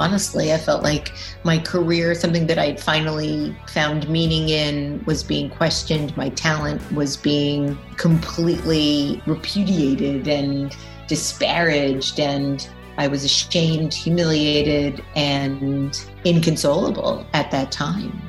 [0.00, 5.50] Honestly, I felt like my career, something that I'd finally found meaning in, was being
[5.50, 6.16] questioned.
[6.16, 10.76] My talent was being completely repudiated and
[11.08, 12.20] disparaged.
[12.20, 18.27] And I was ashamed, humiliated, and inconsolable at that time.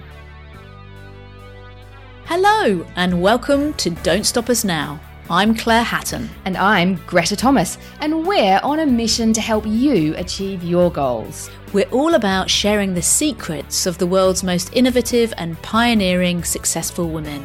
[2.32, 5.00] Hello, and welcome to Don't Stop Us Now.
[5.32, 6.30] I'm Claire Hatton.
[6.46, 11.50] And I'm Greta Thomas, and we're on a mission to help you achieve your goals.
[11.74, 17.44] We're all about sharing the secrets of the world's most innovative and pioneering successful women.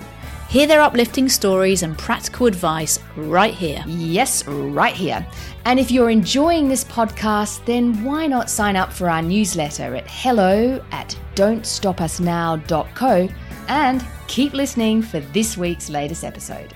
[0.50, 3.82] Hear their uplifting stories and practical advice right here.
[3.86, 5.26] Yes, right here.
[5.64, 10.04] And if you're enjoying this podcast, then why not sign up for our newsletter at
[10.10, 13.28] hello at don'tstopusnow.co
[13.68, 16.74] and keep listening for this week's latest episode.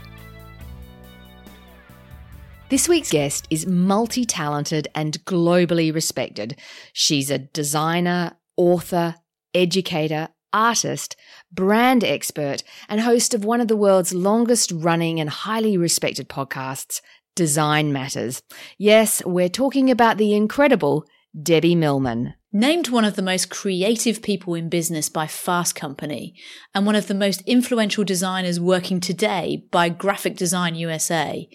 [2.71, 6.59] This week's guest is multi talented and globally respected.
[6.93, 9.15] She's a designer, author,
[9.55, 11.17] educator, artist,
[11.51, 17.01] brand expert, and host of one of the world's longest running and highly respected podcasts,
[17.35, 18.43] Design Matters.
[18.79, 21.07] Yes, we're talking about the incredible
[21.41, 22.35] Debbie Millman.
[22.53, 26.35] Named one of the most creative people in business by Fast Company
[26.75, 31.49] and one of the most influential designers working today by Graphic Design USA,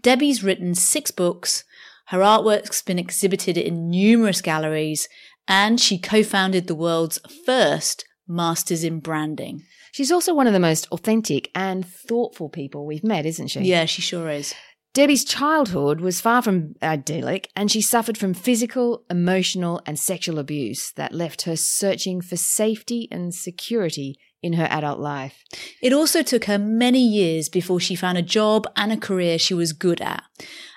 [0.00, 1.64] Debbie's written six books,
[2.06, 5.08] her artwork's been exhibited in numerous galleries,
[5.46, 9.64] and she co founded the world's first Masters in Branding.
[9.92, 13.60] She's also one of the most authentic and thoughtful people we've met, isn't she?
[13.60, 14.54] Yeah, she sure is.
[14.94, 20.92] Debbie's childhood was far from idyllic, and she suffered from physical, emotional, and sexual abuse
[20.92, 25.44] that left her searching for safety and security in her adult life.
[25.82, 29.54] It also took her many years before she found a job and a career she
[29.54, 30.24] was good at.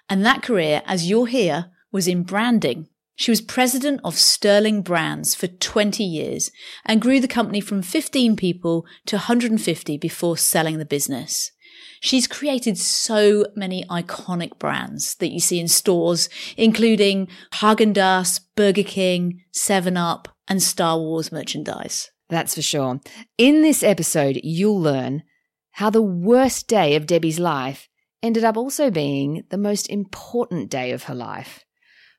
[0.09, 2.87] And that career, as you'll hear, was in branding.
[3.15, 6.49] She was president of Sterling Brands for 20 years
[6.85, 11.51] and grew the company from 15 people to 150 before selling the business.
[12.03, 19.43] She's created so many iconic brands that you see in stores, including Haagen-Dazs, Burger King,
[19.53, 22.09] 7-Up, and Star Wars merchandise.
[22.27, 23.01] That's for sure.
[23.37, 25.21] In this episode, you'll learn
[25.73, 27.87] how the worst day of Debbie's life
[28.23, 31.63] ended up also being the most important day of her life.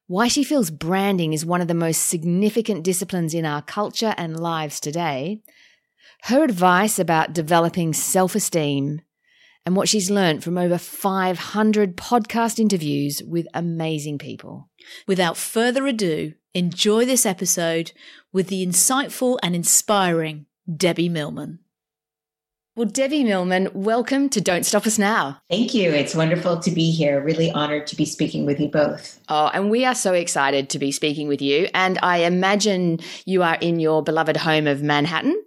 [0.06, 4.38] Why she feels branding is one of the most significant disciplines in our culture and
[4.38, 5.42] lives today.
[6.22, 9.00] Her advice about developing self esteem
[9.64, 14.68] and what she's learned from over 500 podcast interviews with amazing people.
[15.06, 17.92] Without further ado, enjoy this episode
[18.32, 20.46] with the insightful and inspiring
[20.76, 21.60] Debbie Millman.
[22.74, 25.42] Well, Debbie Millman, welcome to Don't Stop Us Now.
[25.50, 25.90] Thank you.
[25.90, 27.22] It's wonderful to be here.
[27.22, 29.20] Really honored to be speaking with you both.
[29.28, 31.68] Oh, and we are so excited to be speaking with you.
[31.74, 35.38] And I imagine you are in your beloved home of Manhattan.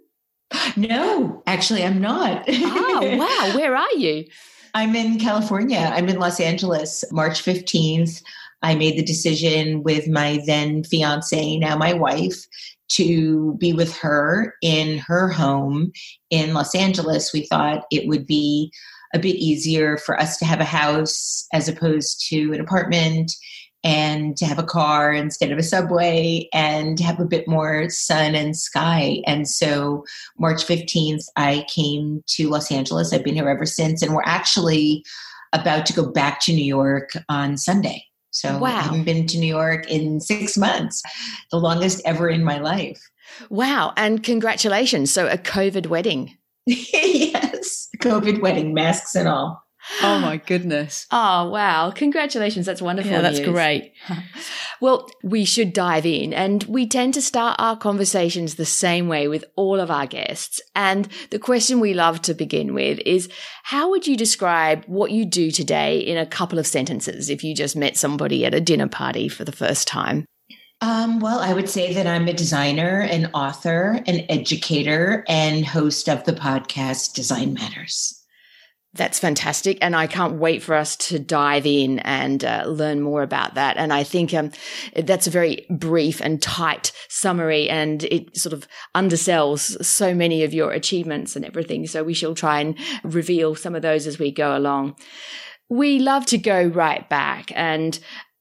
[0.76, 2.44] No, actually, I'm not.
[2.48, 3.54] oh, wow.
[3.56, 4.26] Where are you?
[4.74, 5.90] I'm in California.
[5.92, 8.22] I'm in Los Angeles, March 15th.
[8.62, 12.46] I made the decision with my then fiance, now my wife,
[12.88, 15.92] to be with her in her home
[16.30, 17.32] in Los Angeles.
[17.32, 18.72] We thought it would be
[19.14, 23.32] a bit easier for us to have a house as opposed to an apartment
[23.86, 28.34] and to have a car instead of a subway and have a bit more sun
[28.34, 29.22] and sky.
[29.28, 30.04] And so
[30.40, 33.12] March 15th, I came to Los Angeles.
[33.12, 35.04] I've been here ever since, and we're actually
[35.52, 38.04] about to go back to New York on Sunday.
[38.32, 38.76] So wow.
[38.76, 41.00] I haven't been to New York in six months,
[41.52, 43.00] the longest ever in my life.
[43.50, 43.92] Wow.
[43.96, 45.12] And congratulations.
[45.12, 46.36] So a COVID wedding.
[46.66, 49.65] yes, COVID wedding, masks and all.
[50.02, 51.06] Oh my goodness.
[51.18, 51.90] Oh, wow.
[51.90, 52.66] Congratulations.
[52.66, 53.10] That's wonderful.
[53.10, 53.48] Yeah, that's news.
[53.48, 53.92] great.
[54.78, 59.26] Well, we should dive in, and we tend to start our conversations the same way
[59.26, 60.60] with all of our guests.
[60.74, 63.30] And the question we love to begin with is
[63.64, 67.54] How would you describe what you do today in a couple of sentences if you
[67.54, 70.26] just met somebody at a dinner party for the first time?
[70.82, 76.06] Um, well, I would say that I'm a designer, an author, an educator, and host
[76.06, 78.22] of the podcast Design Matters.
[78.96, 79.78] That's fantastic.
[79.80, 83.76] And I can't wait for us to dive in and uh, learn more about that.
[83.76, 84.50] And I think um,
[84.94, 90.54] that's a very brief and tight summary, and it sort of undersells so many of
[90.54, 91.86] your achievements and everything.
[91.86, 94.96] So we shall try and reveal some of those as we go along.
[95.68, 97.98] We love to go right back and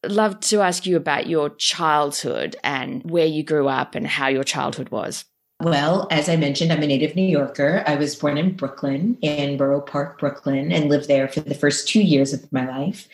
[0.08, 4.44] love to ask you about your childhood and where you grew up and how your
[4.44, 5.26] childhood was.
[5.66, 7.84] Well, as I mentioned, I'm a native New Yorker.
[7.88, 11.88] I was born in Brooklyn, in Borough Park, Brooklyn, and lived there for the first
[11.88, 13.08] two years of my life.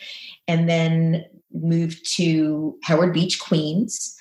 [0.46, 4.14] And then moved to Howard Beach, Queens,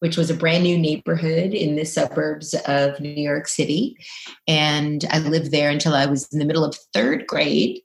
[0.00, 3.96] which was a brand new neighborhood in the suburbs of New York City.
[4.46, 7.80] And I lived there until I was in the middle of third grade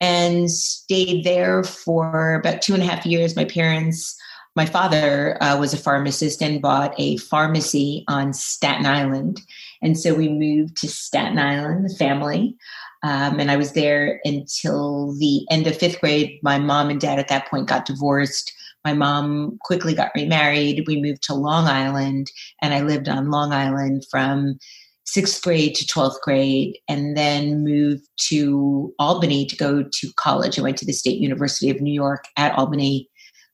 [0.00, 3.34] and stayed there for about two and a half years.
[3.34, 4.16] My parents
[4.56, 9.40] my father uh, was a pharmacist and bought a pharmacy on Staten Island.
[9.80, 12.56] And so we moved to Staten Island, the family.
[13.02, 16.38] Um, and I was there until the end of fifth grade.
[16.42, 18.52] My mom and dad at that point got divorced.
[18.84, 20.84] My mom quickly got remarried.
[20.86, 22.30] We moved to Long Island,
[22.62, 24.58] and I lived on Long Island from
[25.04, 30.58] sixth grade to 12th grade, and then moved to Albany to go to college.
[30.58, 33.09] I went to the State University of New York at Albany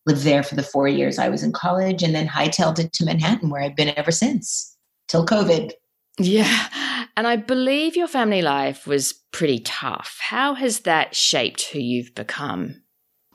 [0.07, 3.05] lived there for the four years I was in college, and then hightailed it to
[3.05, 4.77] Manhattan, where I've been ever since
[5.09, 5.73] till COVID.
[6.19, 6.69] Yeah.
[7.17, 10.19] And I believe your family life was pretty tough.
[10.21, 12.83] How has that shaped who you've become?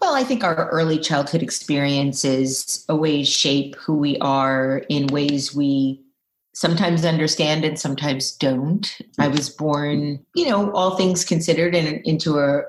[0.02, 6.02] Well, I think our early childhood experiences always shape who we are in ways we
[6.54, 8.98] sometimes understand and sometimes don't.
[9.20, 9.32] I mm.
[9.32, 12.64] was born, you know, all things considered, in, into a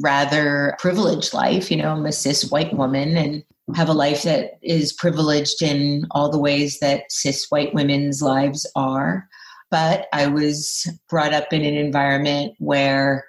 [0.00, 1.70] rather privileged life.
[1.70, 3.44] You know, I'm a cis white woman and
[3.76, 8.70] have a life that is privileged in all the ways that cis white women's lives
[8.74, 9.28] are.
[9.70, 13.24] But I was brought up in an environment where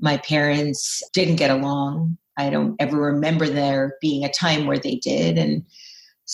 [0.00, 2.16] my parents didn't get along.
[2.36, 5.38] I don't ever remember there being a time where they did.
[5.38, 5.64] And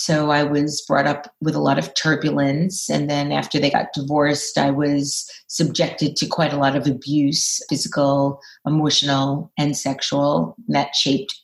[0.00, 2.88] so I was brought up with a lot of turbulence.
[2.88, 7.60] And then after they got divorced, I was subjected to quite a lot of abuse
[7.68, 10.54] physical, emotional, and sexual.
[10.66, 11.38] And that shaped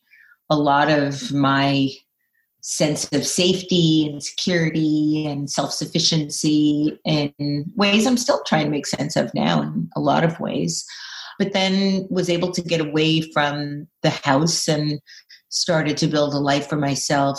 [0.48, 1.90] a lot of my
[2.62, 8.86] sense of safety and security and self sufficiency in ways I'm still trying to make
[8.86, 10.82] sense of now in a lot of ways.
[11.38, 14.98] But then was able to get away from the house and
[15.50, 17.38] started to build a life for myself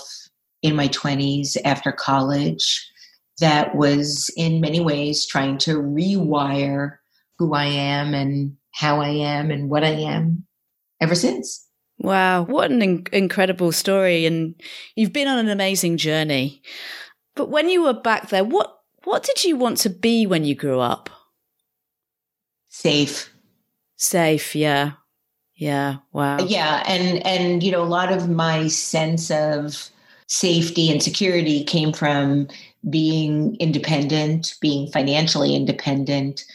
[0.62, 2.90] in my 20s after college
[3.40, 6.98] that was in many ways trying to rewire
[7.38, 10.46] who I am and how I am and what I am
[11.00, 11.66] ever since.
[12.00, 14.56] Wow, what an in- incredible story and
[14.96, 16.62] you've been on an amazing journey.
[17.36, 20.54] But when you were back there, what what did you want to be when you
[20.54, 21.10] grew up?
[22.68, 23.32] Safe.
[23.96, 24.94] Safe, yeah.
[25.56, 26.38] Yeah, wow.
[26.40, 29.90] Yeah, and and you know a lot of my sense of
[30.28, 32.48] safety and security came from
[32.90, 36.46] being independent, being financially independent.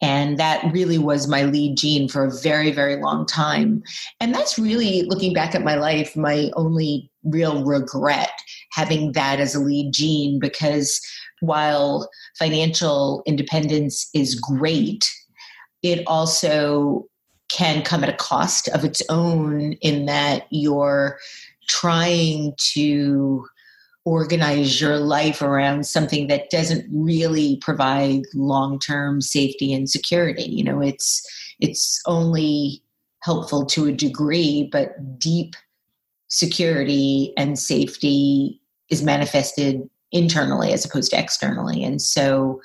[0.00, 3.82] And that really was my lead gene for a very, very long time.
[4.20, 8.30] And that's really, looking back at my life, my only real regret
[8.72, 11.00] having that as a lead gene because
[11.40, 12.08] while
[12.38, 15.08] financial independence is great,
[15.82, 17.06] it also
[17.48, 21.18] can come at a cost of its own in that you're
[21.68, 23.46] trying to
[24.04, 30.44] organize your life around something that doesn't really provide long-term safety and security.
[30.44, 31.26] You know it's
[31.60, 32.82] it's only
[33.22, 35.56] helpful to a degree but deep
[36.28, 38.60] security and safety
[38.90, 41.82] is manifested internally as opposed to externally.
[41.84, 42.62] And so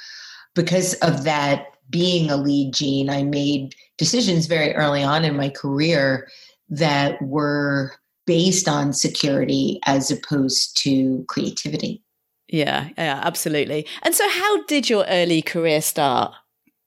[0.54, 5.50] because of that being a lead gene i made decisions very early on in my
[5.50, 6.28] career
[6.70, 7.94] that were
[8.26, 12.02] based on security as opposed to creativity.
[12.48, 13.88] Yeah, yeah, absolutely.
[14.04, 16.34] And so, how did your early career start?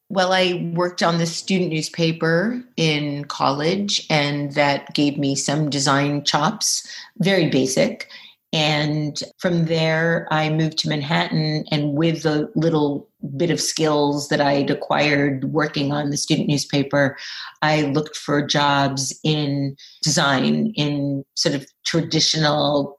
[0.08, 6.22] Well, I worked on the student newspaper in college, and that gave me some design
[6.22, 6.86] chops,
[7.18, 8.08] very basic.
[8.52, 11.64] And from there, I moved to Manhattan.
[11.70, 17.16] And with the little bit of skills that I'd acquired working on the student newspaper,
[17.62, 22.98] I looked for jobs in design, in sort of traditional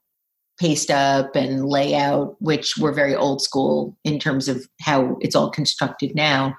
[0.59, 5.51] paste up and layout, which were very old school in terms of how it's all
[5.51, 6.55] constructed now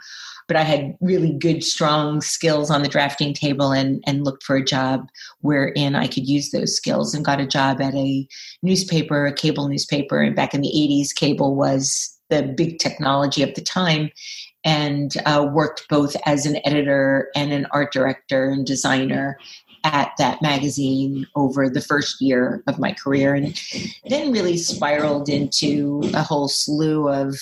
[0.49, 4.57] but I had really good, strong skills on the drafting table and, and looked for
[4.57, 5.09] a job
[5.43, 8.27] wherein I could use those skills and got a job at a
[8.63, 10.23] newspaper, a cable newspaper.
[10.23, 14.11] And back in the 80s, cable was the big technology of the time
[14.65, 19.39] and uh, worked both as an editor and an art director and designer
[19.85, 23.35] at that magazine over the first year of my career.
[23.35, 23.59] And
[24.09, 27.39] then really spiraled into a whole slew of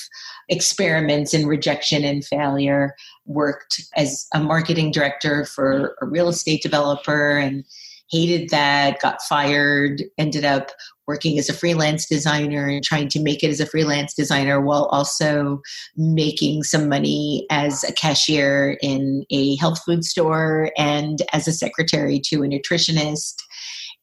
[0.49, 2.95] experiments and rejection and failure.
[3.27, 7.65] Worked as a marketing director for a real estate developer and
[8.11, 10.71] hated that got fired ended up
[11.07, 14.87] working as a freelance designer and trying to make it as a freelance designer while
[14.87, 15.61] also
[15.97, 22.21] making some money as a cashier in a health food store and as a secretary
[22.21, 23.35] to a nutritionist.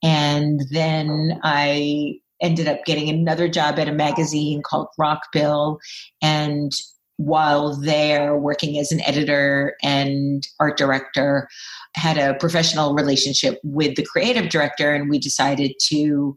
[0.01, 5.79] And then I ended up getting another job at a magazine called Rockbill
[6.21, 6.71] and
[7.25, 11.47] while there working as an editor and art director
[11.95, 16.35] had a professional relationship with the creative director and we decided to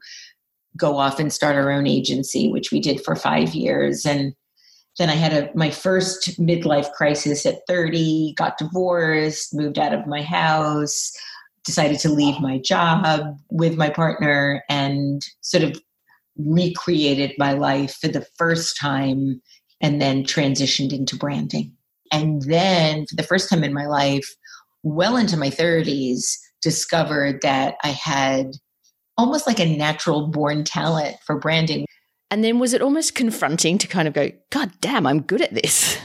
[0.76, 4.04] go off and start our own agency, which we did for five years.
[4.04, 4.34] And
[4.98, 10.06] then I had a, my first midlife crisis at 30, got divorced, moved out of
[10.06, 11.12] my house,
[11.64, 15.80] decided to leave my job with my partner, and sort of
[16.38, 19.40] recreated my life for the first time
[19.80, 21.72] and then transitioned into branding.
[22.12, 24.28] And then, for the first time in my life,
[24.82, 28.52] well into my 30s, discovered that I had
[29.18, 31.86] almost like a natural born talent for branding.
[32.30, 35.54] And then was it almost confronting to kind of go, God damn, I'm good at
[35.54, 35.98] this?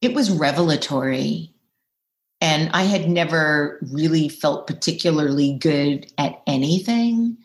[0.00, 1.52] It was revelatory.
[2.40, 7.38] And I had never really felt particularly good at anything.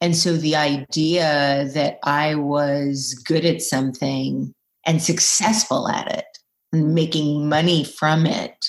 [0.00, 4.54] And so the idea that I was good at something
[4.88, 6.38] and successful at it
[6.72, 8.66] and making money from it,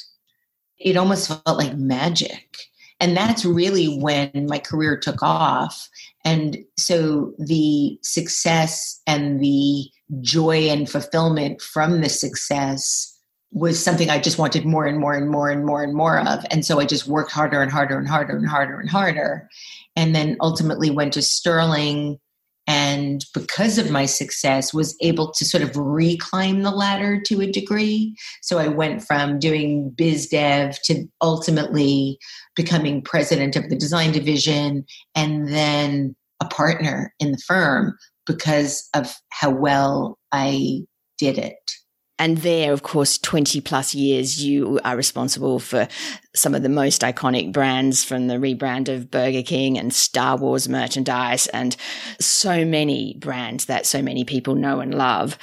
[0.78, 2.58] it almost felt like magic.
[3.00, 5.88] And that's really when my career took off.
[6.26, 9.86] And so the success and the
[10.20, 13.16] joy and fulfillment from the success
[13.52, 16.46] was something I just wanted more and more and more and more and more of.
[16.52, 19.50] And so I just worked harder and harder and harder and harder and harder.
[19.96, 22.20] And then ultimately went to Sterling
[22.70, 27.52] and because of my success was able to sort of reclimb the ladder to a
[27.52, 28.16] degree.
[28.44, 32.20] So i went from doing biz dev to ultimately
[32.56, 34.86] becoming president of the design division
[35.16, 37.98] and then a partner in the firm
[38.28, 40.82] because of how well i
[41.18, 41.72] did it
[42.20, 45.88] and there, of course, 20 plus years, you are responsible for
[46.36, 50.68] some of the most iconic brands from the rebrand of Burger King and Star Wars
[50.68, 51.78] merchandise and
[52.20, 55.38] so many brands that so many people know and love.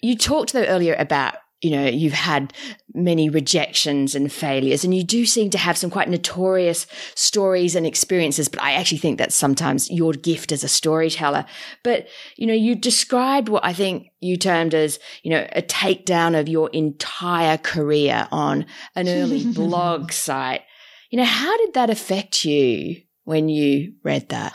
[0.00, 2.52] You talked though earlier about you know, you've had
[2.92, 7.86] many rejections and failures, and you do seem to have some quite notorious stories and
[7.86, 8.48] experiences.
[8.48, 11.46] But I actually think that's sometimes your gift as a storyteller.
[11.82, 16.38] But, you know, you described what I think you termed as, you know, a takedown
[16.38, 20.62] of your entire career on an early blog site.
[21.10, 24.52] You know, how did that affect you when you read that?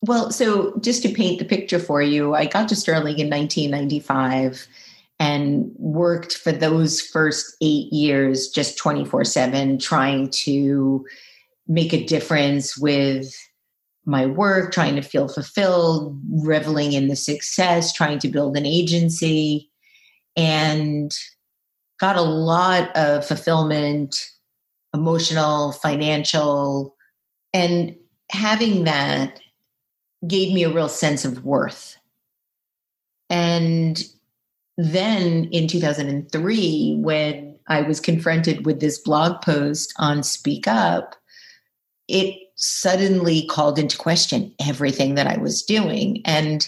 [0.00, 4.66] Well, so just to paint the picture for you, I got to Sterling in 1995
[5.18, 11.04] and worked for those first eight years just 24 7 trying to
[11.68, 13.32] make a difference with
[14.04, 19.70] my work trying to feel fulfilled reveling in the success trying to build an agency
[20.36, 21.12] and
[22.00, 24.16] got a lot of fulfillment
[24.94, 26.96] emotional financial
[27.54, 27.94] and
[28.30, 29.38] having that
[30.26, 31.96] gave me a real sense of worth.
[33.28, 34.02] And
[34.78, 41.14] then in 2003, when I was confronted with this blog post on Speak Up,
[42.08, 46.22] it suddenly called into question everything that I was doing.
[46.24, 46.66] And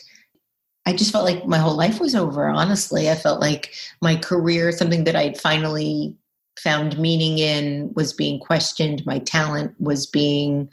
[0.87, 3.11] I just felt like my whole life was over, honestly.
[3.11, 6.17] I felt like my career, something that I'd finally
[6.59, 9.05] found meaning in, was being questioned.
[9.07, 10.69] My talent was being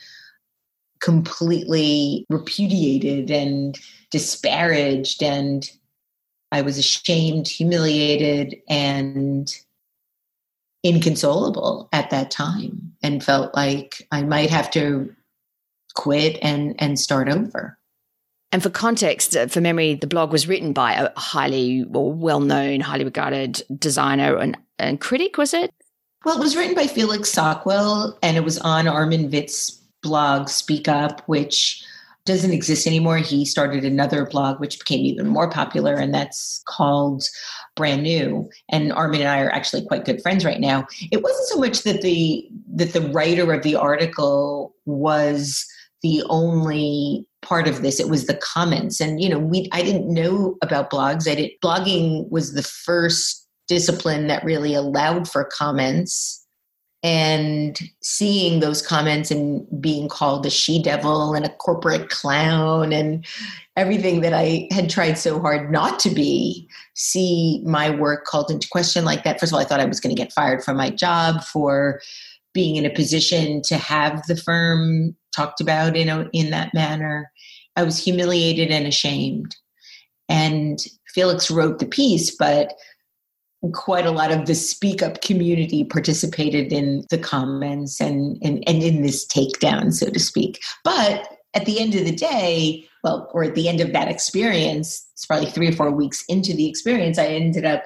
[1.00, 3.80] completely repudiated and
[4.12, 5.24] disparaged.
[5.24, 5.70] And
[6.51, 9.53] I was ashamed, humiliated, and
[10.84, 15.13] inconsolable at that time and felt like I might have to
[15.93, 17.77] quit and and start over.
[18.51, 22.41] And for context, uh, for memory, the blog was written by a highly or well
[22.41, 25.74] known, highly regarded designer and, and critic, was it?
[26.25, 29.72] Well, it was written by Felix Sockwell and it was on Armin Vit's
[30.03, 31.84] blog, Speak Up, which
[32.25, 33.18] doesn't exist anymore.
[33.18, 37.24] He started another blog which became even more popular, and that's called
[37.75, 38.50] Brand New.
[38.70, 40.86] And Armin and I are actually quite good friends right now.
[41.12, 45.66] It wasn't so much that the that the writer of the article was
[46.04, 50.12] the only part of this it was the comments and you know we i didn't
[50.12, 56.40] know about blogs i did blogging was the first discipline that really allowed for comments
[57.03, 63.25] and seeing those comments and being called a she devil and a corporate clown and
[63.75, 68.67] everything that I had tried so hard not to be, see my work called into
[68.70, 69.39] question like that.
[69.39, 72.01] First of all, I thought I was going to get fired from my job for
[72.53, 77.31] being in a position to have the firm talked about in a, in that manner.
[77.75, 79.55] I was humiliated and ashamed.
[80.29, 82.74] And Felix wrote the piece, but
[83.74, 88.82] quite a lot of the speak up community participated in the comments and, and, and
[88.82, 90.60] in this takedown, so to speak.
[90.84, 95.08] But at the end of the day, well, or at the end of that experience,
[95.13, 97.84] it's probably three or four weeks into the experience, I ended up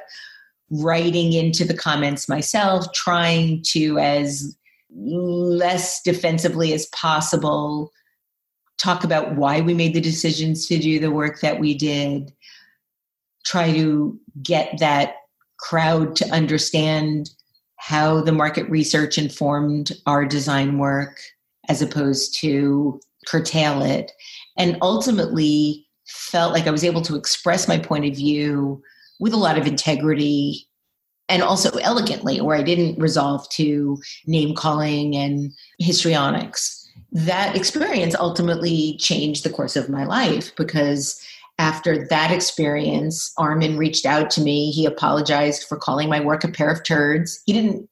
[0.70, 4.56] writing into the comments myself, trying to, as
[4.92, 7.92] less defensively as possible,
[8.78, 12.34] talk about why we made the decisions to do the work that we did,
[13.46, 15.16] try to get that
[15.58, 17.30] crowd to understand
[17.78, 21.20] how the market research informed our design work
[21.70, 24.12] as opposed to curtail it.
[24.58, 28.82] And ultimately felt like i was able to express my point of view
[29.20, 30.68] with a lot of integrity
[31.30, 36.82] and also elegantly where i didn't resolve to name calling and histrionics.
[37.12, 41.26] That experience ultimately changed the course of my life because
[41.58, 44.72] after that experience, Armin reached out to me.
[44.72, 47.42] He apologized for calling my work a pair of turds.
[47.46, 47.90] He didn't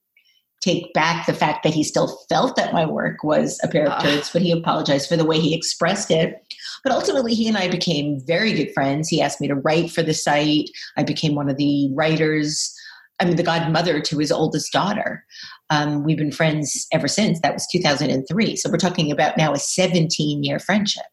[0.61, 3.93] take back the fact that he still felt that my work was a pair of
[3.93, 3.99] ah.
[3.99, 6.41] turds, but he apologized for the way he expressed it.
[6.83, 9.09] But ultimately, he and I became very good friends.
[9.09, 10.69] He asked me to write for the site.
[10.97, 12.73] I became one of the writers,
[13.19, 15.25] I mean, the godmother to his oldest daughter.
[15.69, 17.39] Um, we've been friends ever since.
[17.41, 18.55] That was 2003.
[18.55, 21.03] So we're talking about now a 17 year friendship.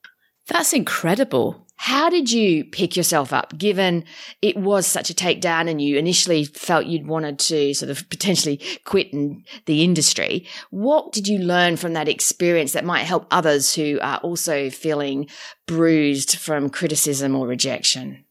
[0.47, 1.67] That's incredible.
[1.83, 4.05] How did you pick yourself up given
[4.43, 8.61] it was such a takedown and you initially felt you'd wanted to sort of potentially
[8.85, 10.47] quit in the industry?
[10.69, 15.31] What did you learn from that experience that might help others who are also feeling
[15.67, 18.27] bruised from criticism or rejection?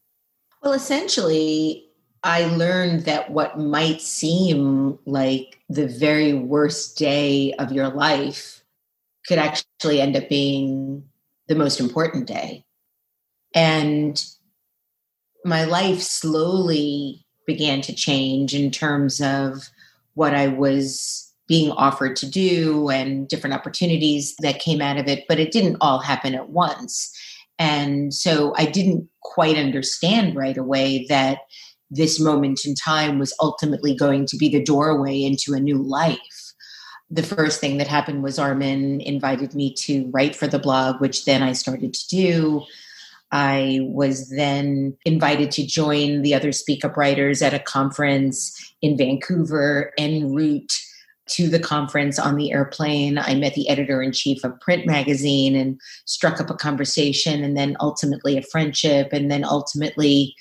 [0.62, 1.88] Well, essentially,
[2.22, 8.62] I learned that what might seem like the very worst day of your life
[9.26, 11.02] could actually end up being
[11.48, 12.64] the most important day
[13.54, 14.24] and
[15.44, 19.70] my life slowly began to change in terms of
[20.14, 25.24] what I was being offered to do and different opportunities that came out of it,
[25.28, 27.12] but it didn't all happen at once.
[27.58, 31.40] And so I didn't quite understand right away that
[31.90, 36.54] this moment in time was ultimately going to be the doorway into a new life.
[37.10, 41.24] The first thing that happened was Armin invited me to write for the blog, which
[41.24, 42.62] then I started to do.
[43.32, 48.96] I was then invited to join the other Speak Up writers at a conference in
[48.96, 50.72] Vancouver en route
[51.28, 53.18] to the conference on the airplane.
[53.18, 57.56] I met the editor in chief of Print Magazine and struck up a conversation, and
[57.56, 60.34] then ultimately a friendship, and then ultimately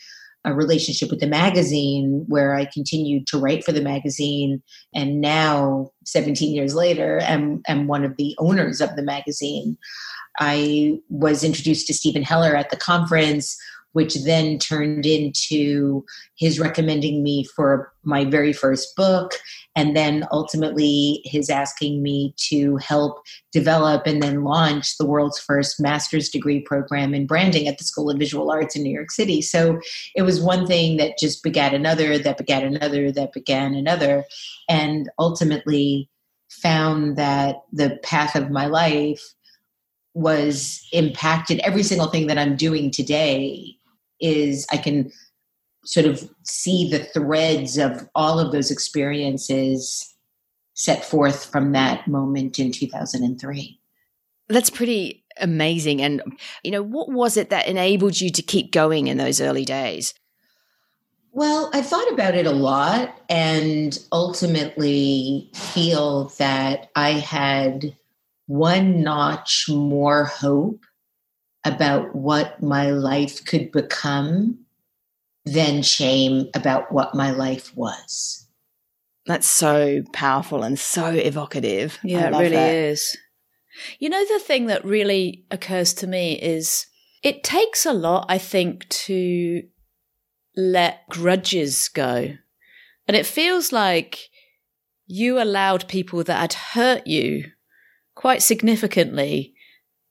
[0.45, 4.63] a relationship with the magazine where I continued to write for the magazine.
[4.95, 9.78] And now, 17 years later, am, am one of the owners of the magazine.
[10.39, 13.58] I was introduced to Steven Heller at the conference,
[13.93, 19.34] which then turned into his recommending me for my very first book,
[19.75, 23.19] and then ultimately his asking me to help
[23.52, 28.10] develop and then launch the world's first master's degree program in branding at the School
[28.10, 29.41] of Visual Arts in New York City.
[29.41, 29.80] So
[30.15, 34.23] it was one thing that just begat another, that begat another, that began another,
[34.69, 36.10] and ultimately
[36.49, 39.23] found that the path of my life
[40.15, 43.78] was impacted every single thing that i'm doing today
[44.19, 45.12] is i can
[45.86, 50.15] sort of see the threads of all of those experiences
[50.73, 53.79] set forth from that moment in 2003
[54.49, 56.01] that's pretty amazing.
[56.01, 56.21] And
[56.63, 60.13] you know what was it that enabled you to keep going in those early days?
[61.32, 67.95] Well, I've thought about it a lot and ultimately feel that I had
[68.47, 70.84] one notch more hope
[71.71, 74.60] about what my life could become
[75.45, 78.47] than shame about what my life was.
[79.25, 81.99] That's so powerful and so evocative.
[82.03, 82.73] Yeah, it really that.
[82.73, 83.17] is.
[83.99, 86.88] You know, the thing that really occurs to me is
[87.23, 89.63] it takes a lot, I think, to
[90.55, 92.34] let grudges go.
[93.08, 94.29] And it feels like
[95.08, 97.45] you allowed people that had hurt you
[98.15, 99.53] quite significantly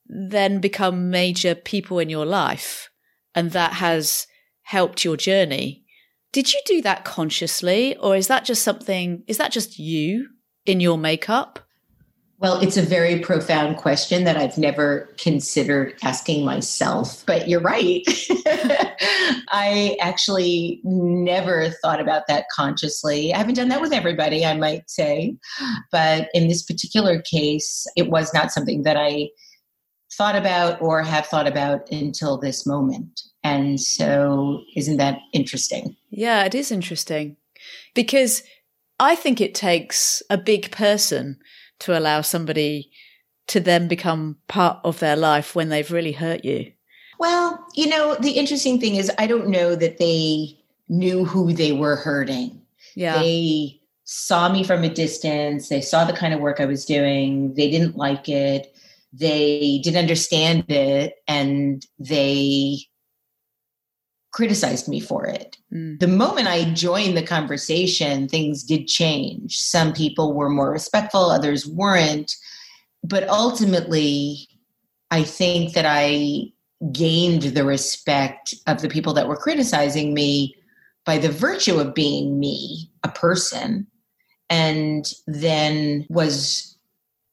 [0.09, 2.89] then become major people in your life.
[3.35, 4.25] And that has
[4.63, 5.85] helped your journey.
[6.31, 10.27] Did you do that consciously, or is that just something, is that just you
[10.65, 11.59] in your makeup?
[12.39, 18.01] Well, it's a very profound question that I've never considered asking myself, but you're right.
[19.49, 23.33] I actually never thought about that consciously.
[23.33, 25.35] I haven't done that with everybody, I might say.
[25.91, 29.29] But in this particular case, it was not something that I
[30.19, 33.21] thought about or have thought about until this moment.
[33.43, 35.95] And so, isn't that interesting?
[36.09, 37.37] Yeah, it is interesting
[37.95, 38.43] because
[38.99, 41.39] I think it takes a big person
[41.79, 42.91] to allow somebody
[43.49, 46.71] to then become part of their life when they've really hurt you?
[47.17, 51.71] Well, you know, the interesting thing is, I don't know that they knew who they
[51.71, 52.61] were hurting.
[52.95, 53.19] Yeah.
[53.19, 57.53] They saw me from a distance, they saw the kind of work I was doing,
[57.55, 58.75] they didn't like it,
[59.11, 62.79] they didn't understand it, and they
[64.31, 65.57] criticized me for it.
[65.73, 65.99] Mm.
[65.99, 69.57] The moment I joined the conversation, things did change.
[69.57, 72.35] Some people were more respectful, others weren't.
[73.03, 74.47] But ultimately,
[75.09, 76.51] I think that I
[76.91, 80.55] gained the respect of the people that were criticizing me
[81.05, 83.87] by the virtue of being me, a person,
[84.49, 86.77] and then was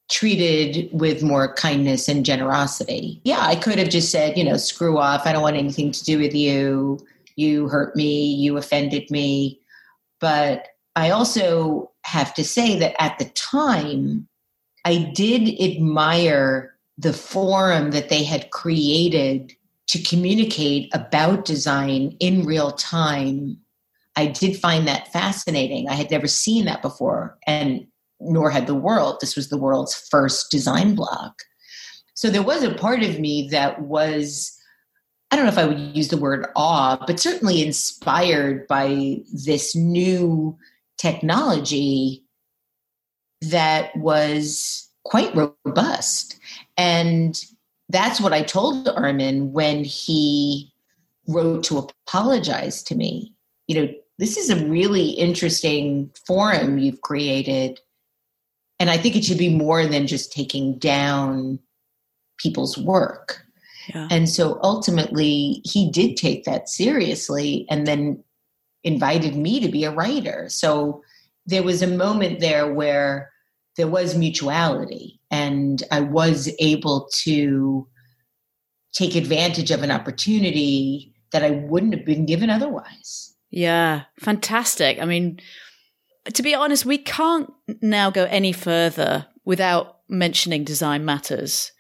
[0.09, 3.21] treated with more kindness and generosity.
[3.25, 5.27] Yeah, I could have just said, you know, screw off.
[5.27, 7.05] I don't want anything to do with you.
[7.37, 8.33] You hurt me.
[8.33, 9.61] You offended me.
[10.21, 14.29] But I also have to say that at the time,
[14.85, 19.55] I did admire the forum that they had created
[19.89, 23.59] to communicate about design in real time.
[24.17, 25.89] I did find that fascinating.
[25.89, 27.37] I had never seen that before.
[27.47, 27.87] And
[28.21, 29.19] nor had the world.
[29.21, 31.33] This was the world's first design blog.
[32.15, 34.59] So there was a part of me that was,
[35.31, 39.77] I don't know if I would use the word awe, but certainly inspired by this
[39.77, 40.57] new
[40.97, 42.25] technology
[43.43, 46.39] that was quite robust.
[46.77, 47.39] And
[47.89, 50.73] that's what I told Armin when he
[51.29, 53.35] wrote to apologize to me.
[53.67, 57.79] You know, this is a really interesting forum you've created
[58.79, 61.59] and I think it should be more than just taking down
[62.39, 63.43] people's work.
[63.89, 64.09] Yeah.
[64.11, 68.23] And so ultimately, he did take that seriously and then
[68.85, 70.49] invited me to be a writer.
[70.49, 71.03] So
[71.47, 73.31] there was a moment there where
[73.77, 77.87] there was mutuality, and I was able to
[78.93, 83.35] take advantage of an opportunity that I wouldn't have been given otherwise.
[83.51, 85.01] Yeah, fantastic.
[85.01, 85.39] I mean,
[86.35, 91.73] to be honest, we can't now go any further without mentioning Design Matters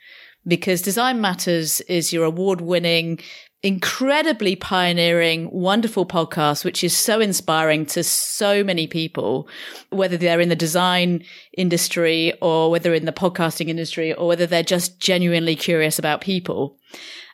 [0.47, 3.19] because Design Matters is your award winning,
[3.63, 9.49] incredibly pioneering, wonderful podcast, which is so inspiring to so many people,
[9.91, 11.25] whether they're in the design
[11.57, 16.79] industry or whether in the podcasting industry or whether they're just genuinely curious about people.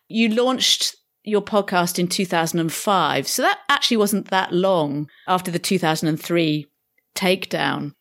[0.08, 3.28] You launched your podcast in 2005.
[3.28, 6.66] So that actually wasn't that long after the 2003
[7.14, 7.94] takedown.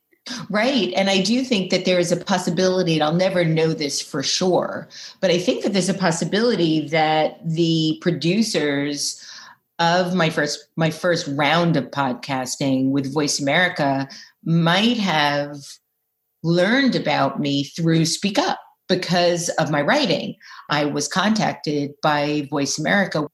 [0.49, 0.93] Right.
[0.95, 4.21] And I do think that there is a possibility, and I'll never know this for
[4.21, 4.87] sure,
[5.19, 9.27] but I think that there's a possibility that the producers
[9.79, 14.07] of my first my first round of podcasting with Voice America
[14.45, 15.57] might have
[16.43, 20.35] learned about me through Speak Up because of my writing.
[20.69, 23.27] I was contacted by Voice America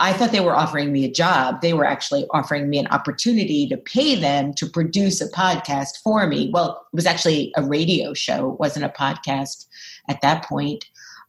[0.00, 1.60] I thought they were offering me a job.
[1.60, 6.26] They were actually offering me an opportunity to pay them to produce a podcast for
[6.26, 6.50] me.
[6.52, 9.66] Well, it was actually a radio show, it wasn't a podcast
[10.08, 10.84] at that point.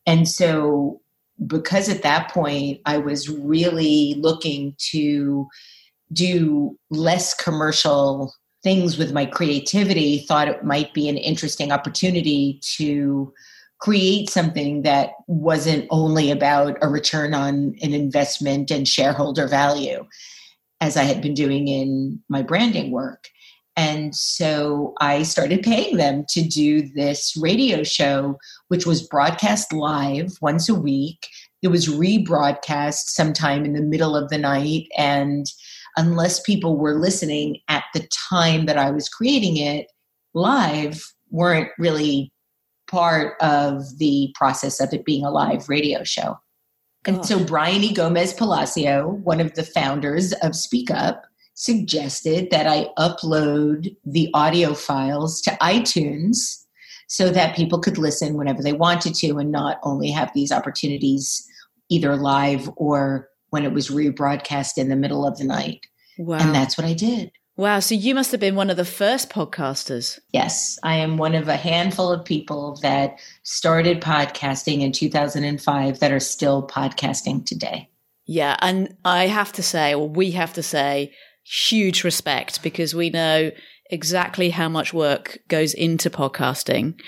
[0.08, 1.02] And so,
[1.46, 5.48] because at that point I was really looking to
[6.14, 13.32] do less commercial things with my creativity, thought it might be an interesting opportunity to
[13.80, 20.06] create something that wasn't only about a return on an investment and shareholder value,
[20.82, 23.30] as I had been doing in my branding work.
[23.78, 28.38] And so I started paying them to do this radio show,
[28.70, 31.28] which was broadcast live once a week.
[31.62, 34.88] it was rebroadcast sometime in the middle of the night.
[34.98, 35.48] And
[35.98, 39.88] unless people were listening at the time that I was creating it
[40.36, 42.32] live, weren't really
[42.96, 46.40] part of the process of it being a live radio show.
[47.06, 47.94] And so Brian E.
[47.94, 54.74] Gomez Palacio, one of the founders of Speak Up, suggested that I upload the audio
[54.74, 56.64] files to iTunes
[57.08, 61.46] so that people could listen whenever they wanted to and not only have these opportunities
[61.90, 65.82] either live or when it was rebroadcast in the middle of the night.
[66.18, 66.38] Wow.
[66.38, 67.32] And that's what I did.
[67.58, 67.80] Wow.
[67.80, 70.20] So you must have been one of the first podcasters.
[70.34, 70.78] Yes.
[70.84, 76.20] I am one of a handful of people that started podcasting in 2005 that are
[76.20, 77.90] still podcasting today.
[78.26, 78.58] Yeah.
[78.60, 81.14] And I have to say, or we have to say,
[81.44, 83.52] huge respect because we know
[83.90, 87.00] exactly how much work goes into podcasting.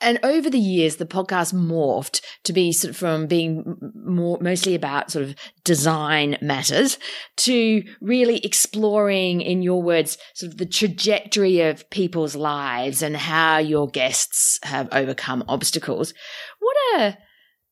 [0.00, 4.74] And over the years, the podcast morphed to be sort of from being more mostly
[4.74, 5.34] about sort of
[5.64, 6.98] design matters
[7.38, 13.58] to really exploring, in your words, sort of the trajectory of people's lives and how
[13.58, 16.14] your guests have overcome obstacles.
[16.60, 17.18] What are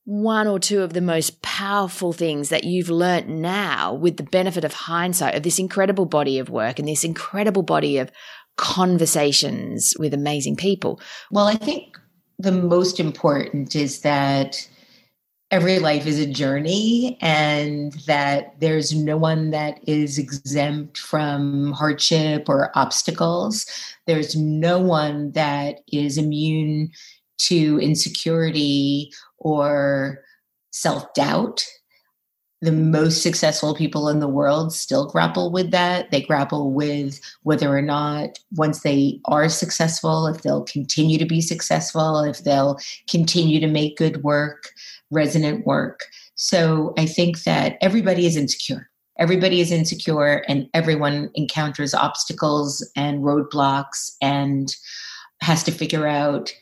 [0.04, 4.64] one or two of the most powerful things that you've learnt now with the benefit
[4.64, 8.10] of hindsight of this incredible body of work and this incredible body of
[8.56, 11.00] conversations with amazing people?
[11.30, 11.96] Well, I think
[12.38, 14.68] the most important is that
[15.50, 22.48] every life is a journey and that there's no one that is exempt from hardship
[22.48, 23.64] or obstacles.
[24.06, 26.90] There's no one that is immune
[27.38, 30.24] to insecurity or
[30.72, 31.64] self doubt
[32.62, 36.10] the most successful people in the world still grapple with that.
[36.10, 41.40] They grapple with whether or not, once they are successful, if they'll continue to be
[41.40, 42.78] successful, if they'll
[43.10, 44.70] continue to make good work,
[45.10, 46.06] resonant work.
[46.34, 48.88] So I think that everybody is insecure.
[49.18, 54.74] Everybody is insecure, and everyone encounters obstacles and roadblocks and
[55.40, 56.52] has to figure out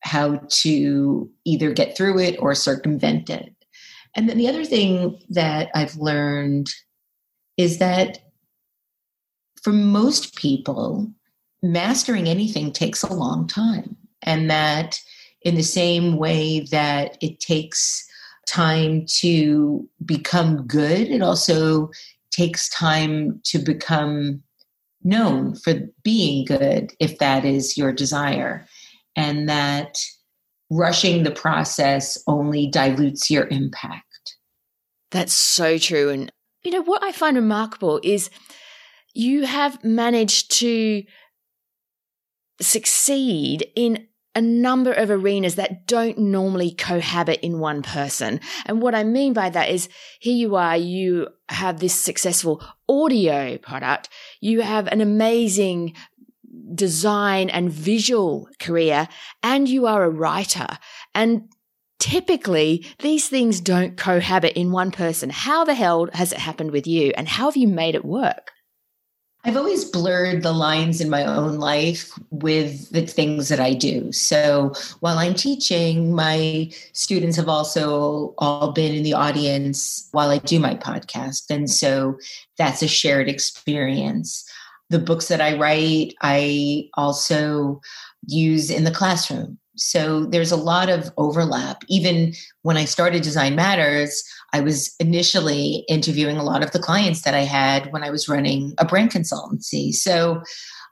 [0.00, 3.55] how to either get through it or circumvent it.
[4.16, 6.68] And then the other thing that I've learned
[7.56, 8.18] is that
[9.62, 11.10] for most people,
[11.62, 13.96] mastering anything takes a long time.
[14.22, 14.98] And that
[15.42, 18.04] in the same way that it takes
[18.48, 21.90] time to become good, it also
[22.30, 24.42] takes time to become
[25.04, 28.66] known for being good, if that is your desire.
[29.14, 29.98] And that
[30.70, 34.05] rushing the process only dilutes your impact.
[35.10, 36.10] That's so true.
[36.10, 38.30] And, you know, what I find remarkable is
[39.14, 41.04] you have managed to
[42.60, 48.38] succeed in a number of arenas that don't normally cohabit in one person.
[48.66, 49.88] And what I mean by that is
[50.20, 55.94] here you are, you have this successful audio product, you have an amazing
[56.74, 59.08] design and visual career,
[59.42, 60.66] and you are a writer.
[61.14, 61.48] And
[61.98, 65.30] typically these things don't cohabit in one person.
[65.30, 68.52] How the hell has it happened with you and how have you made it work?
[69.46, 74.10] I've always blurred the lines in my own life with the things that I do.
[74.10, 80.38] So while I'm teaching, my students have also all been in the audience while I
[80.38, 81.44] do my podcast.
[81.48, 82.18] And so
[82.58, 84.50] that's a shared experience.
[84.90, 87.80] The books that I write, I also
[88.26, 89.58] use in the classroom.
[89.76, 91.82] So there's a lot of overlap.
[91.88, 97.22] Even when I started Design Matters, I was initially interviewing a lot of the clients
[97.22, 99.92] that I had when I was running a brand consultancy.
[99.92, 100.42] So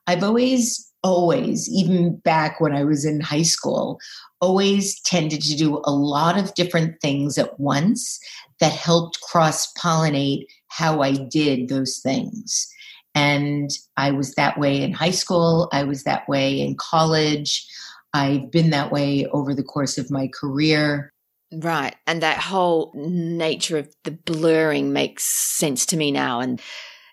[0.07, 3.99] I've always, always, even back when I was in high school,
[4.41, 8.21] always tended to do a lot of different things at once
[8.61, 12.69] that helped cross pollinate how I did those things.
[13.15, 17.67] And I was that way in high school, I was that way in college.
[18.15, 21.13] I've been that way over the course of my career.
[21.53, 21.95] Right.
[22.07, 26.39] And that whole nature of the blurring makes sense to me now.
[26.41, 26.63] And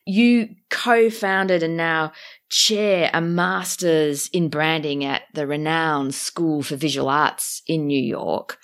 [0.06, 2.12] you co founded and now
[2.50, 8.60] chair a master's in branding at the renowned School for Visual Arts in New York.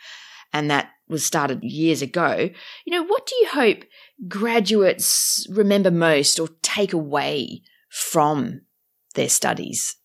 [0.54, 2.50] And that was started years ago.
[2.86, 3.84] You know, what do you hope
[4.28, 8.62] graduates remember most or take away from
[9.16, 9.96] their studies?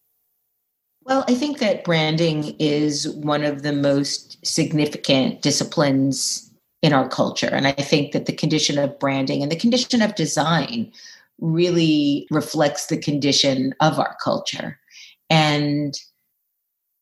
[1.05, 7.49] Well, I think that branding is one of the most significant disciplines in our culture.
[7.49, 10.93] And I think that the condition of branding and the condition of design
[11.41, 14.79] really reflects the condition of our culture.
[15.29, 15.95] And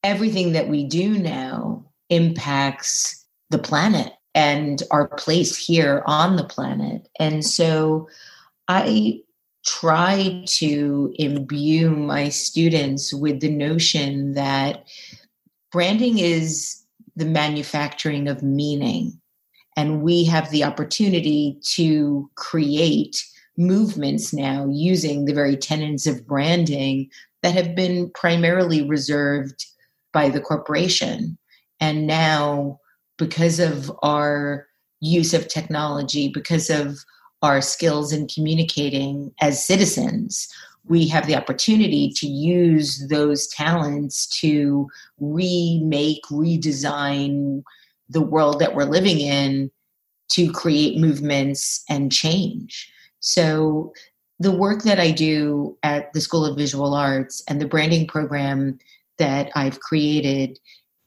[0.03, 7.09] everything that we do now impacts the planet and our place here on the planet.
[7.19, 8.09] And so
[8.69, 9.21] I
[9.65, 14.85] try to imbue my students with the notion that
[15.71, 16.83] branding is
[17.17, 19.21] the manufacturing of meaning.
[19.77, 23.25] And we have the opportunity to create
[23.57, 27.11] movements now using the very tenets of branding
[27.43, 29.67] that have been primarily reserved
[30.13, 31.39] by the corporation.
[31.79, 32.81] And now,
[33.19, 34.67] because of our
[35.01, 36.99] use of technology, because of
[37.43, 40.49] our skills in communicating as citizens,
[40.87, 47.63] we have the opportunity to use those talents to remake, redesign
[48.09, 49.71] the world that we're living in
[50.31, 52.91] to create movements and change.
[53.21, 53.93] So,
[54.39, 58.79] the work that I do at the School of Visual Arts and the branding program
[59.19, 60.59] that I've created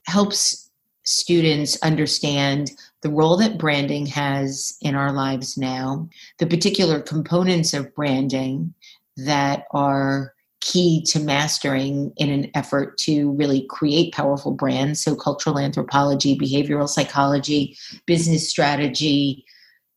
[0.06, 0.70] helps
[1.04, 2.72] students understand
[3.04, 8.74] the role that branding has in our lives now, the particular components of branding
[9.18, 15.02] that are key to mastering in an effort to really create powerful brands.
[15.02, 19.44] So, cultural anthropology, behavioral psychology, business strategy,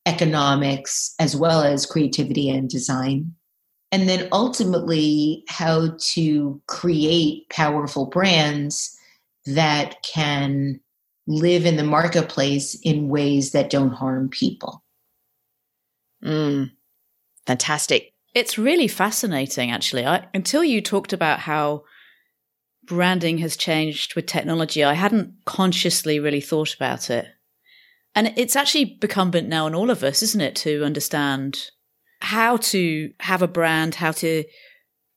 [0.05, 3.33] economics, as well as creativity and design.
[3.92, 8.99] And then ultimately, how to create powerful brands
[9.47, 10.81] that can
[11.27, 14.83] live in the marketplace in ways that don't harm people.
[16.25, 16.71] Mm,
[17.47, 18.12] fantastic.
[18.35, 20.07] It's really fascinating, actually.
[20.07, 21.85] I, until you talked about how
[22.85, 27.27] branding has changed with technology, I hadn't consciously really thought about it.
[28.15, 31.71] And it's actually incumbent now on all of us, isn't it, to understand
[32.21, 34.45] how to have a brand, how to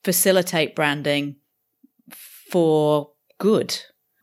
[0.04, 1.36] facilitate branding
[2.50, 3.78] for good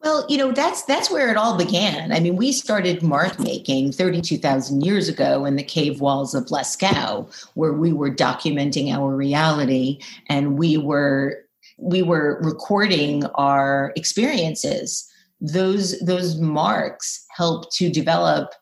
[0.08, 2.14] well, you know, that's that's where it all began.
[2.14, 7.28] I mean, we started mark making 32,000 years ago in the cave walls of Lascaux,
[7.56, 11.44] where we were documenting our reality and we were
[11.78, 15.12] we were recording our experiences.
[15.42, 18.54] Those those marks help to develop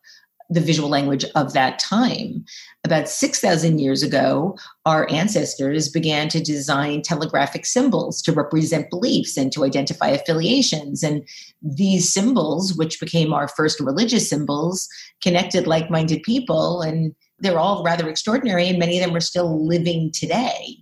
[0.49, 2.45] the visual language of that time.
[2.83, 9.51] About 6,000 years ago, our ancestors began to design telegraphic symbols to represent beliefs and
[9.53, 11.01] to identify affiliations.
[11.01, 11.27] And
[11.61, 14.87] these symbols, which became our first religious symbols,
[15.21, 16.81] connected like minded people.
[16.81, 20.77] And they're all rather extraordinary, and many of them are still living today.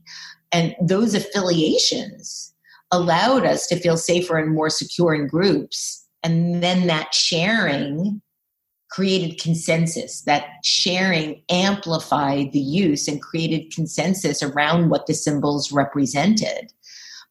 [0.52, 2.54] And those affiliations
[2.92, 6.06] allowed us to feel safer and more secure in groups.
[6.22, 8.22] And then that sharing
[8.94, 10.22] created consensus.
[10.22, 16.72] That sharing amplified the use and created consensus around what the symbols represented.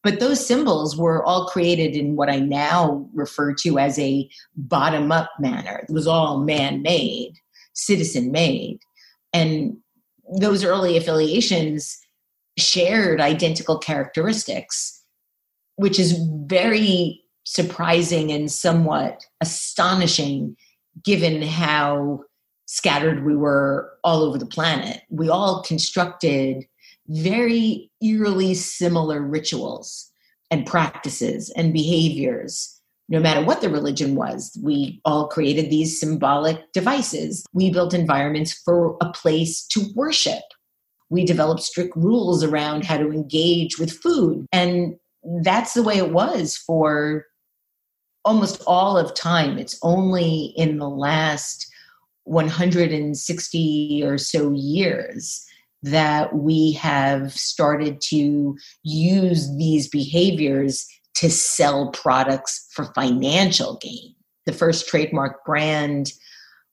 [0.03, 5.13] But those symbols were all created in what I now refer to as a bottom
[5.13, 5.85] up manner.
[5.89, 7.35] It was all man made,
[7.75, 8.81] citizen made.
[9.33, 9.77] And
[10.41, 11.97] those early affiliations
[12.59, 15.01] shared identical characteristics,
[15.77, 20.57] which is very surprising and somewhat astonishing
[21.05, 22.25] given how
[22.67, 25.03] scattered we were all over the planet.
[25.11, 26.65] We all constructed
[27.09, 30.11] very eerily similar rituals
[30.51, 32.81] and practices and behaviors.
[33.09, 37.45] No matter what the religion was, we all created these symbolic devices.
[37.53, 40.43] We built environments for a place to worship.
[41.11, 44.47] We developed strict rules around how to engage with food.
[44.51, 44.97] And
[45.43, 47.27] that's the way it was for
[48.25, 49.59] almost all of time.
[49.59, 51.67] It's only in the last
[52.25, 55.45] 160 or so years
[55.83, 64.15] that we have started to use these behaviors to sell products for financial gain.
[64.47, 66.13] The first trademark brand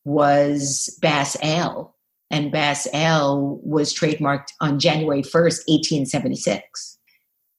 [0.06, 1.96] was Bass Ale,
[2.30, 6.99] and Bass Ale was trademarked on January 1st, 1876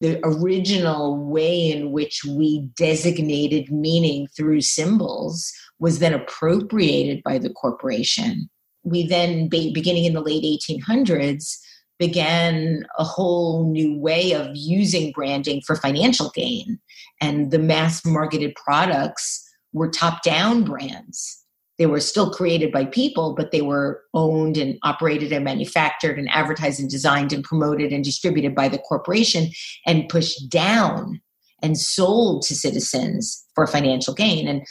[0.00, 7.50] the original way in which we designated meaning through symbols was then appropriated by the
[7.50, 8.48] corporation.
[8.82, 11.58] We then, beginning in the late 1800s,
[11.98, 16.80] began a whole new way of using branding for financial gain.
[17.20, 21.39] And the mass marketed products were top down brands
[21.80, 26.28] they were still created by people, but they were owned and operated and manufactured and
[26.28, 29.48] advertised and designed and promoted and distributed by the corporation
[29.86, 31.22] and pushed down
[31.62, 34.46] and sold to citizens for financial gain.
[34.46, 34.66] And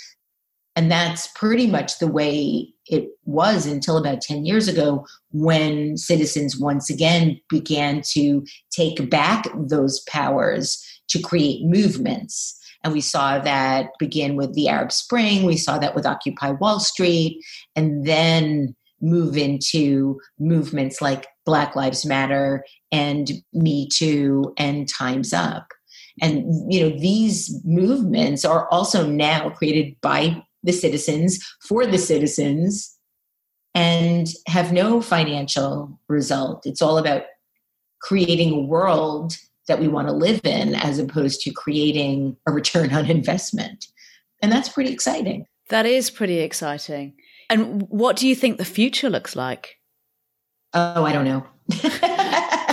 [0.75, 6.59] and that's pretty much the way it was until about 10 years ago when citizens
[6.59, 10.79] once again began to take back those powers
[11.09, 12.55] to create movements.
[12.83, 16.79] And we saw that begin with the Arab Spring, we saw that with Occupy Wall
[16.79, 17.43] Street,
[17.75, 25.67] and then move into movements like Black Lives Matter and Me Too and Time's Up.
[26.21, 32.97] And you know, these movements are also now created by the citizens for the citizens
[33.73, 36.65] and have no financial result.
[36.65, 37.23] It's all about
[38.01, 39.37] creating a world
[39.69, 43.87] that we want to live in as opposed to creating a return on investment.
[44.41, 45.45] And that's pretty exciting.
[45.69, 47.13] That is pretty exciting.
[47.49, 49.77] And what do you think the future looks like?
[50.73, 51.45] Oh, I don't know.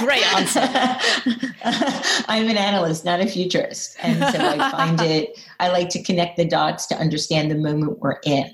[0.04, 0.60] Great answer.
[2.28, 3.96] I'm an analyst, not a futurist.
[4.02, 7.98] And so I find it, I like to connect the dots to understand the moment
[8.00, 8.50] we're in.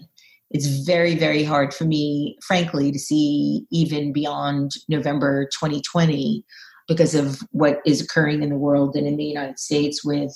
[0.51, 6.45] It's very, very hard for me, frankly, to see even beyond November 2020
[6.93, 10.32] because of what is occurring in the world and in the United States with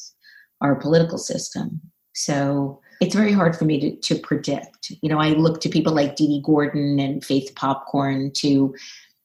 [0.60, 1.80] our political system.
[2.14, 4.90] So it's very hard for me to, to predict.
[5.02, 8.74] You know, I look to people like Dee Dee Gordon and Faith Popcorn to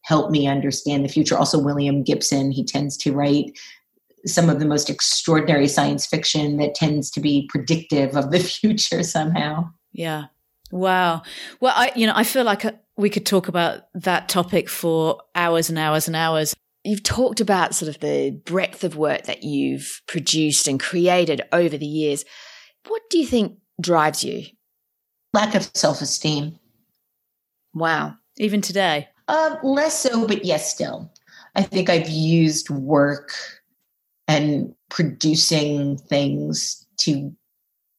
[0.04, 1.38] help me understand the future.
[1.38, 3.58] Also, William Gibson, he tends to write
[4.26, 9.04] some of the most extraordinary science fiction that tends to be predictive of the future
[9.04, 9.70] somehow.
[9.94, 10.26] Yeah.
[10.72, 11.24] Wow.
[11.60, 15.22] Well, I, you know, I feel like uh, we could talk about that topic for
[15.36, 16.56] hours and hours and hours.
[16.84, 21.78] You've talked about sort of the breadth of work that you've produced and created over
[21.78, 22.26] the years.
[22.88, 24.46] What do you think drives you?
[25.34, 26.58] Lack of self esteem.
[27.74, 28.16] Wow.
[28.38, 29.08] Even today?
[29.28, 31.12] Uh, less so, but yes, still.
[31.56, 33.34] I think I've used work
[34.28, 37.34] and producing things to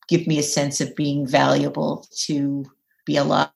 [0.09, 2.64] give me a sense of being valuable, to
[3.05, 3.53] be alive,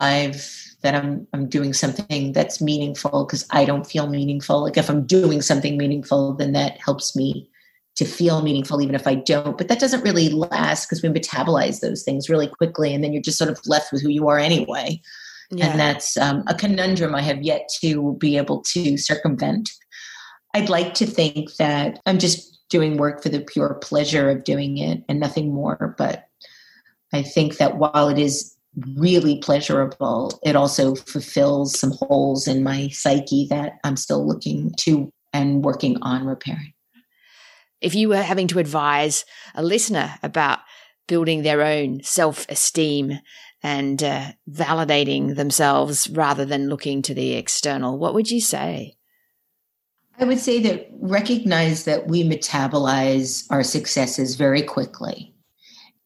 [0.83, 4.63] that I'm I'm doing something that's meaningful because I don't feel meaningful.
[4.63, 7.49] Like if I'm doing something meaningful, then that helps me
[7.97, 9.57] to feel meaningful even if I don't.
[9.57, 13.23] But that doesn't really last because we metabolize those things really quickly and then you're
[13.23, 15.01] just sort of left with who you are anyway.
[15.51, 15.71] Yeah.
[15.71, 19.71] And that's um, a conundrum I have yet to be able to circumvent.
[20.55, 24.79] I'd like to think that I'm just doing work for the pure pleasure of doing
[24.79, 25.95] it and nothing more.
[25.97, 26.29] But
[27.13, 28.56] I think that while it is
[28.97, 35.11] really pleasurable, it also fulfills some holes in my psyche that I'm still looking to
[35.33, 36.73] and working on repairing.
[37.81, 39.25] If you were having to advise
[39.55, 40.61] a listener about
[41.07, 43.21] building their own self esteem
[43.63, 48.97] and uh, validating themselves rather than looking to the external, what would you say?
[50.19, 55.36] I would say that recognize that we metabolize our successes very quickly.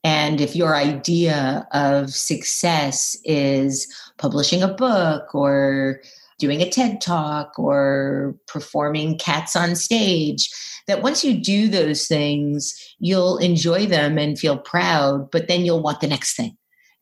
[0.03, 3.87] And if your idea of success is
[4.19, 6.01] publishing a book or
[6.39, 10.49] doing a TED talk or performing cats on stage,
[10.87, 15.83] that once you do those things, you'll enjoy them and feel proud, but then you'll
[15.83, 16.57] want the next thing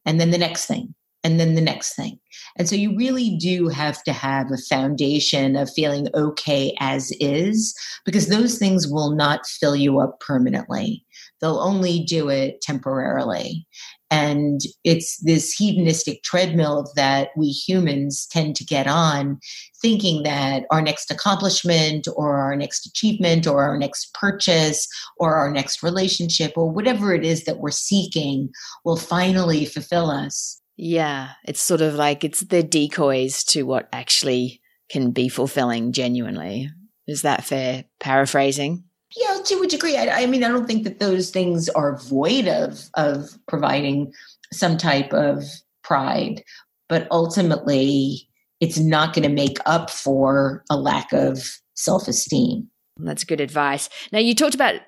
[0.04, 0.92] and then the next thing
[1.24, 2.18] and then the next thing.
[2.56, 7.74] And so you really do have to have a foundation of feeling okay as is,
[8.04, 11.04] because those things will not fill you up permanently.
[11.40, 13.66] They'll only do it temporarily.
[14.10, 19.38] And it's this hedonistic treadmill that we humans tend to get on,
[19.82, 25.50] thinking that our next accomplishment or our next achievement or our next purchase or our
[25.50, 28.48] next relationship or whatever it is that we're seeking
[28.84, 30.60] will finally fulfill us.
[30.76, 36.70] Yeah, it's sort of like it's the decoys to what actually can be fulfilling genuinely.
[37.06, 38.84] Is that fair paraphrasing?
[39.16, 39.96] Yeah, to a degree.
[39.96, 44.12] I, I, mean, I don't think that those things are void of of providing
[44.52, 45.44] some type of
[45.82, 46.42] pride,
[46.88, 48.28] but ultimately,
[48.60, 52.68] it's not going to make up for a lack of self esteem.
[52.98, 53.88] That's good advice.
[54.12, 54.80] Now, you talked about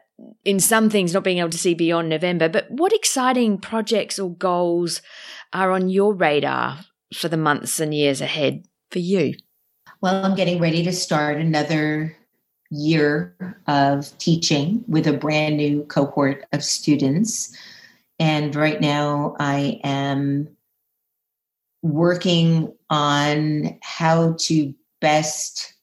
[0.45, 4.35] in some things not being able to see beyond November, but what exciting projects or
[4.35, 5.01] goals
[5.53, 6.81] are on your radar
[7.14, 9.35] for the months and years ahead for you?
[10.01, 12.16] Well, I'm getting ready to start another
[12.71, 13.35] year
[13.66, 17.57] of teaching with a brand new cohort of students.
[18.18, 20.49] And right now I am
[21.83, 25.75] working on how to best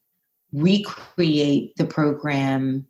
[0.54, 2.88] recreate the program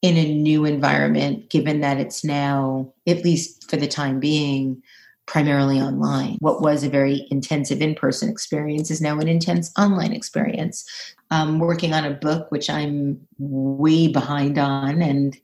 [0.00, 4.82] in a new environment, given that it's now, at least for the time being,
[5.26, 6.36] primarily online.
[6.40, 10.84] What was a very intensive in person experience is now an intense online experience.
[11.30, 15.36] I'm working on a book which I'm way behind on and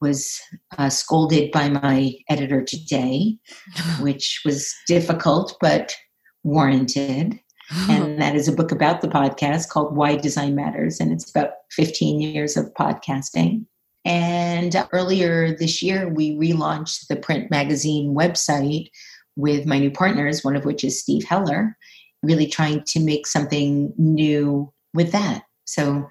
[0.00, 0.40] was
[0.76, 3.36] uh, scolded by my editor today,
[4.00, 5.96] which was difficult but
[6.44, 7.40] warranted.
[7.88, 11.00] and that is a book about the podcast called Why Design Matters.
[11.00, 13.66] And it's about 15 years of podcasting.
[14.08, 18.88] And earlier this year, we relaunched the print magazine website
[19.36, 21.76] with my new partners, one of which is Steve Heller,
[22.22, 25.42] really trying to make something new with that.
[25.66, 26.08] So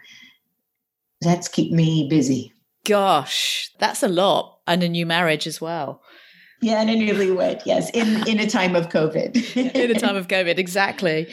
[1.22, 2.54] that's keep me busy.
[2.86, 4.60] Gosh, that's a lot.
[4.68, 6.04] And a new marriage as well.
[6.62, 9.56] Yeah, and a newlywed, yes, in, in a time of COVID.
[9.76, 11.28] in a time of COVID, exactly.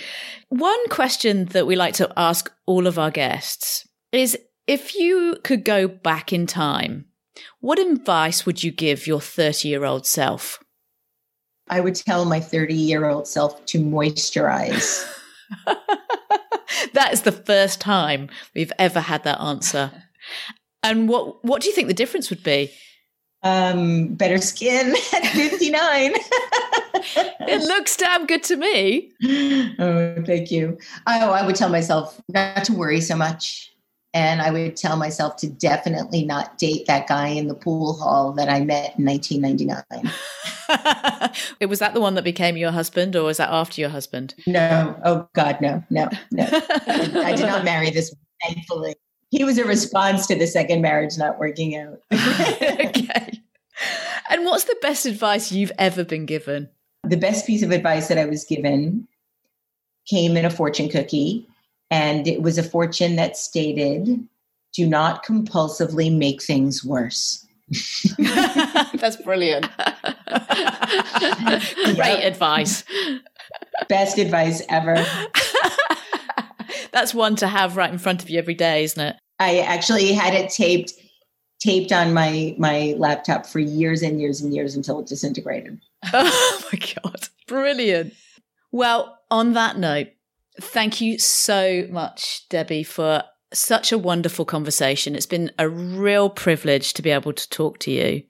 [0.49, 5.65] One question that we like to ask all of our guests is if you could
[5.65, 7.07] go back in time,
[7.61, 10.63] what advice would you give your 30 year old self?
[11.69, 15.05] I would tell my 30 year old self to moisturize.
[16.93, 19.91] that is the first time we've ever had that answer.
[20.83, 22.71] And what what do you think the difference would be?
[23.43, 26.13] Um, better skin at 59.
[27.15, 29.13] it looks damn good to me.
[29.79, 30.79] Oh, thank you.
[31.07, 33.74] Oh, I would tell myself not to worry so much.
[34.15, 38.33] And I would tell myself to definitely not date that guy in the pool hall
[38.35, 40.13] that I met in 1999.
[41.69, 44.37] was that the one that became your husband, or was that after your husband?
[44.47, 44.95] No.
[45.05, 46.45] Oh, God, no, no, no.
[46.53, 48.95] I did not marry this, one, thankfully.
[49.31, 51.99] He was a response to the second marriage not working out.
[52.13, 53.41] okay.
[54.31, 56.69] And what's the best advice you've ever been given?
[57.03, 59.09] The best piece of advice that I was given
[60.07, 61.49] came in a fortune cookie
[61.91, 64.27] and it was a fortune that stated,
[64.73, 67.47] do not compulsively make things worse.
[68.19, 69.69] That's brilliant.
[71.95, 72.85] Great advice.
[73.89, 74.97] Best advice ever.
[76.93, 79.17] That's one to have right in front of you every day, isn't it?
[79.39, 80.93] I actually had it taped
[81.61, 85.81] taped on my my laptop for years and years and years until it disintegrated.
[86.13, 87.29] Oh my god.
[87.47, 88.15] Brilliant.
[88.71, 90.09] Well, on that note,
[90.61, 95.15] Thank you so much, Debbie, for such a wonderful conversation.
[95.15, 98.23] It's been a real privilege to be able to talk to you.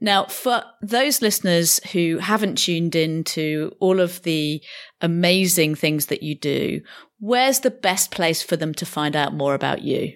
[0.00, 4.62] Now, for those listeners who haven't tuned in to all of the
[5.02, 6.80] amazing things that you do,
[7.18, 10.14] where's the best place for them to find out more about you?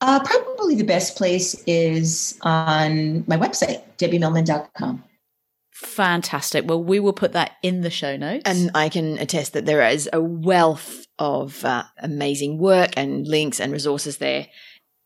[0.00, 5.04] Uh, probably the best place is on my website, debbiemillman.com.
[5.82, 6.66] Fantastic.
[6.66, 8.44] Well, we will put that in the show notes.
[8.46, 13.60] And I can attest that there is a wealth of uh, amazing work and links
[13.60, 14.46] and resources there.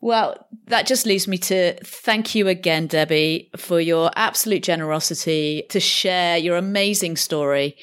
[0.00, 5.80] Well, that just leaves me to thank you again, Debbie, for your absolute generosity to
[5.80, 7.76] share your amazing story.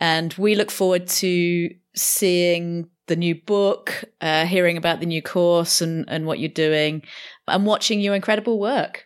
[0.00, 5.82] And we look forward to seeing the new book, uh, hearing about the new course
[5.82, 7.02] and, and what you're doing,
[7.46, 9.04] and watching your incredible work.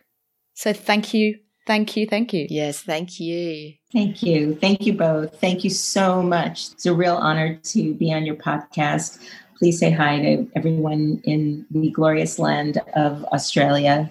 [0.54, 2.06] So thank you Thank you.
[2.06, 2.46] Thank you.
[2.48, 3.74] Yes, thank you.
[3.92, 4.54] Thank you.
[4.54, 5.40] Thank you both.
[5.40, 6.70] Thank you so much.
[6.72, 9.20] It's a real honor to be on your podcast.
[9.58, 14.10] Please say hi to everyone in the glorious land of Australia.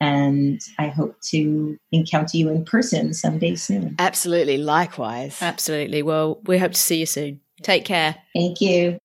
[0.00, 3.94] And I hope to encounter you in person someday soon.
[3.98, 4.58] Absolutely.
[4.58, 5.40] Likewise.
[5.40, 6.02] Absolutely.
[6.02, 7.40] Well, we hope to see you soon.
[7.62, 8.16] Take care.
[8.34, 8.98] Thank you.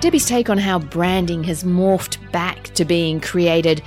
[0.00, 3.82] Debbie's take on how branding has morphed back to being created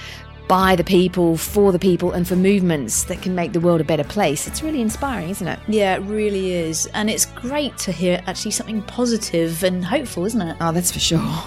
[0.49, 3.85] by the people, for the people, and for movements that can make the world a
[3.85, 4.45] better place.
[4.45, 5.57] It's really inspiring, isn't it?
[5.69, 6.87] Yeah, it really is.
[6.87, 10.57] And it's great to hear actually something positive and hopeful, isn't it?
[10.59, 11.43] Oh, that's for sure.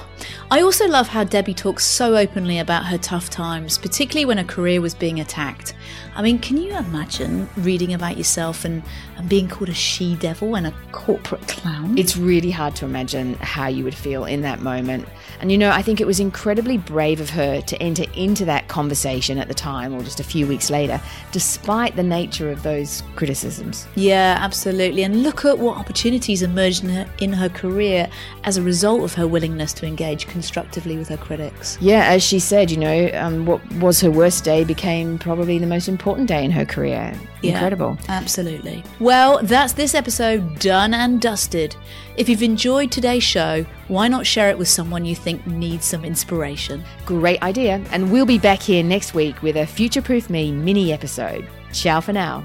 [0.50, 4.44] I also love how Debbie talks so openly about her tough times, particularly when her
[4.44, 5.74] career was being attacked.
[6.16, 8.84] I mean, can you imagine reading about yourself and,
[9.16, 11.98] and being called a she devil and a corporate clown?
[11.98, 15.08] It's really hard to imagine how you would feel in that moment.
[15.40, 18.68] And you know, I think it was incredibly brave of her to enter into that
[18.68, 21.00] conversation at the time or just a few weeks later,
[21.32, 23.88] despite the nature of those criticisms.
[23.96, 25.02] Yeah, absolutely.
[25.02, 28.08] And look at what opportunities emerged in her, in her career
[28.44, 31.76] as a result of her willingness to engage constructively with her critics.
[31.80, 35.66] Yeah, as she said, you know, um, what was her worst day became probably the
[35.66, 37.18] most important important day in her career.
[37.42, 37.96] Incredible.
[38.02, 38.84] Yeah, absolutely.
[39.00, 41.74] Well, that's this episode done and dusted.
[42.18, 46.05] If you've enjoyed today's show, why not share it with someone you think needs some
[46.05, 46.84] inspiration?
[47.07, 47.82] Great idea.
[47.90, 51.48] And we'll be back here next week with a Future Proof Me mini episode.
[51.72, 52.44] Ciao for now.